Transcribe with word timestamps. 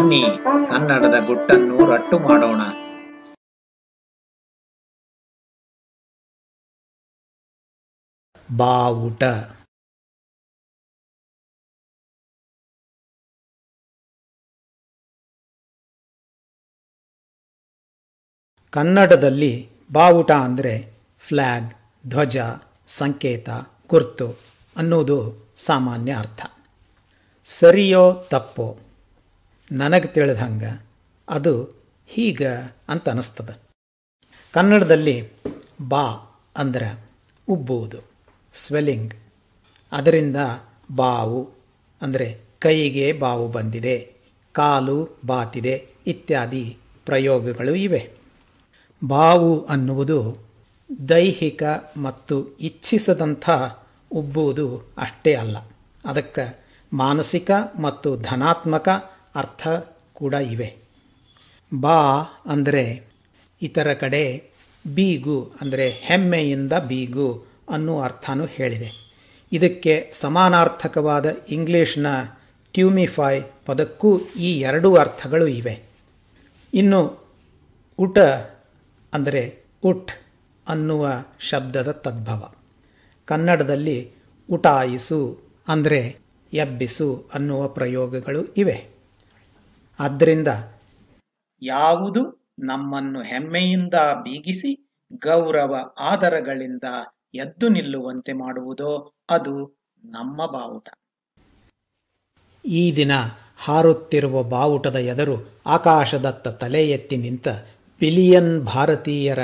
ಬನ್ನಿ, 0.00 0.22
ಕನ್ನಡದ 0.70 1.26
ಗುಟ್ಟನ್ನು 1.26 1.90
ರಟ್ಟು 1.90 2.18
ಮಾಡೋಣ. 2.18 2.60
ಬಾವುಟ. 8.56 9.22
ಕನ್ನಡದಲ್ಲಿ 18.72 19.68
ಬಾವುಟ 19.92 20.30
ಅಂದರೆ 20.30 20.94
ಫ್ಲ್ಯಾಗ್ 21.18 21.74
ಧ್ವಜ, 22.08 22.36
ಸಂಕೇತ, 22.88 23.48
ಗುರ್ತು 23.86 24.28
ಅನ್ನೋದು 24.76 25.18
ಸಾಮಾನ್ಯ 25.56 26.16
ಅರ್ಥ. 26.16 26.46
ಸರಿಯೋ 27.44 28.24
ತಪ್ಪೋ? 28.30 28.78
ನನಗೆ 29.70 30.08
ತಿಳಿದ 30.08 30.36
ಹಂಗೆ 30.36 30.86
ಅದು 31.28 31.62
ಹೀಗ 32.06 32.42
ಅಂತ 32.88 33.08
ಅನ್ನಿಸ್ತದೆ. 33.08 33.60
ಕನ್ನಡದಲ್ಲಿ 34.52 35.32
ಬಾ 35.88 36.06
ಅಂದ್ರೆ 36.56 37.10
ಉಬ್ಬುವುದು, 37.48 37.98
ಸ್ವೆಲ್ಲಿಂಗ್. 38.54 39.14
ಅದರಿಂದ 39.92 40.36
ಬಾವು 40.96 41.50
ಅಂದರೆ 42.02 42.40
ಕೈಗೆ 42.58 43.12
ಬಾವು 43.12 43.48
ಬಂದಿದೆ, 43.48 44.12
ಕಾಲು 44.52 45.08
ಬಾತಿದೆ 45.26 45.88
ಇತ್ಯಾದಿ 46.06 46.78
ಪ್ರಯೋಗಗಳು 47.06 47.74
ಇವೆ. 47.74 48.10
ಬಾವು 49.08 49.66
ಅನ್ನುವುದು 49.66 50.36
ದೈಹಿಕ 51.08 51.62
ಮತ್ತು 51.96 52.56
ಇಚ್ಛಿಸದಂಥ 52.56 53.50
ಉಬ್ಬುವುದು 54.12 54.82
ಅಷ್ಟೇ 54.98 55.34
ಅಲ್ಲ. 55.34 55.56
ಅದಕ್ಕೆ 56.04 56.58
ಮಾನಸಿಕ 56.92 57.50
ಮತ್ತು 57.80 58.16
ಧನಾತ್ಮಕ 58.16 58.88
ಅರ್ಥ 59.34 59.68
ಕೂಡ 60.14 60.34
ಇವೆ. 60.34 60.76
ಬಾ 61.80 61.98
ಅಂದರೆ 62.46 63.02
ಇತರ 63.62 63.94
ಕಡೆ 63.94 64.50
ಬೀಗು 64.86 65.52
ಅಂದರೆ 65.60 65.88
ಹೆಮ್ಮೆಯಿಂದ 65.88 66.72
ಬೀಗು 66.72 67.44
ಅನ್ನೋ 67.70 68.00
ಅರ್ಥನೂ 68.00 68.46
ಹೇಳಿದೆ. 68.46 69.10
ಇದಕ್ಕೆ 69.52 70.10
ಸಮಾನಾರ್ಥಕವಾದ 70.12 71.26
ಇಂಗ್ಲಿಷ್ನ 71.48 72.06
ಟ್ಯೂಮಿಫೈ 72.72 73.40
ಪದಕ್ಕೂ 73.66 74.18
ಈ 74.18 74.60
ಎರಡೂ 74.60 74.96
ಅರ್ಥಗಳು 74.96 75.46
ಇವೆ. 75.46 75.82
ಇನ್ನು 76.74 77.30
ಊಟ 77.98 78.18
ಅಂದರೆ 79.12 79.62
ಉಟ್ 79.84 80.10
ಅನ್ನುವ 80.68 81.08
ಶಬ್ದದ 81.40 81.90
ತದ್ಭವ. 81.90 82.52
ಕನ್ನಡದಲ್ಲಿ 83.24 84.10
ಉಟಾಯಿಸು 84.50 85.38
ಅಂದರೆ 85.68 86.16
ಎಬ್ಬಿಸು 86.52 87.24
ಅನ್ನುವ 87.34 87.68
ಪ್ರಯೋಗಗಳು 87.68 88.44
ಇವೆ. 88.56 88.99
ಆದ್ದರಿಂದ 90.00 90.48
ಯಾವುದು 91.62 92.20
ನಮ್ಮನ್ನು 92.58 93.22
ಹೆಮ್ಮೆಯಿಂದ 93.22 93.94
ಬೀಗಿಸಿ 94.22 94.70
ಗೌರವ 95.22 95.94
ಆದರಗಳಿಂದ 96.00 96.84
ಎದ್ದು 97.34 97.68
ನಿಲ್ಲುವಂತೆ 97.68 98.32
ಮಾಡುವುದೋ 98.32 98.92
ಅದು 99.30 99.54
ನಮ್ಮ 100.04 100.46
ಬಾವುಟ. 100.46 100.88
ಈ 102.64 102.96
ದಿನ 102.96 103.12
ಹಾರುತ್ತಿರುವ 103.58 104.42
ಬಾವುಟದ 104.42 104.96
ಎದರು 104.96 105.36
ಆಕಾಶದತ್ತ 105.66 106.48
ತಲೆ 106.48 106.90
ಎತ್ತಿ 106.90 107.16
ನಿಂತ 107.16 107.48
ಬಿಲಿಯನ್ 108.00 108.60
ಭಾರತೀಯರ 108.64 109.38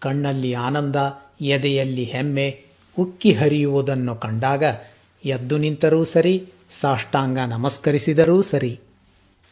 ಕಣ್ಣಲ್ಲಿ 0.00 0.54
ಆನಂದ 0.54 0.96
ಎದೆಯಲ್ಲಿ 1.40 2.04
ಹೆಮ್ಮೆ 2.04 2.48
ಉಕ್ಕಿ 2.98 3.32
ಹರಿಯುವುದನ್ನು 3.32 4.16
ಕಂಡಾಗ 4.16 4.64
ಎದ್ದು 5.24 5.58
ನಿಂತರೂ 5.58 6.04
ಸರಿ 6.04 6.34
ಸಾಷ್ಟಾಂಗ 6.70 7.38
ನಮಸ್ಕರಿಸಿದರೂ 7.38 8.42
ಸರಿ. 8.42 8.72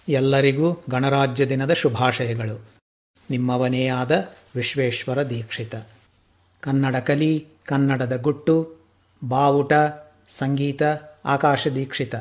ಎಲ್ಲರಿಗೂ 0.08 0.82
ಗಣರಾಜ್ಯ 0.90 1.48
ದಿನದ 1.48 1.72
ಶುಭಾಶಯಗಳು. 1.72 2.60
ನಿಮ್ಮವನೇ 3.30 3.88
ಆದ 3.88 4.34
ವಿಶ್ವೇಶ್ವರ 4.56 5.22
ದೀಕ್ಷಿತ. 5.22 5.74
ಕನ್ನಡ 6.60 6.96
ಕಲಿ, 6.96 7.46
ಕನ್ನಡದ 7.64 8.20
ಗುಟ್ಟು, 8.20 8.76
ಬಾವುಟ, 9.28 9.72
ಸಂಗೀತ, 10.28 10.82
ಆಕಾಶ 11.24 11.68
ದೀಕ್ಷಿತ. 11.68 12.14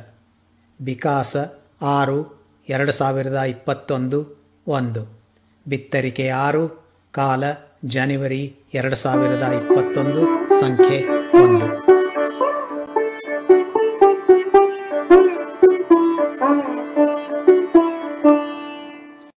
ವಿಕಾಸ 0.81 1.35
ಆರು, 1.81 2.43
ಎರಡು 2.69 2.91
ಸಾವಿರದ 2.91 3.39
ಇಪ್ಪತ್ತೊಂದು, 3.39 4.43
ಒಂದು. 4.67 5.19
ಬಿತ್ತರಿಕೆ 5.67 6.29
ಆರು, 6.29 6.83
ಕಾಲ, 7.11 7.43
ಜನವರಿ, 7.85 8.55
ಎರಡು 8.73 8.95
ಸಾವಿರದ 8.95 9.43
ಇಪ್ಪತ್ತೊಂದು, 9.43 10.49
ಸಂಖ್ಯೆ 10.59 11.07
ಒಂದು. 11.43 11.93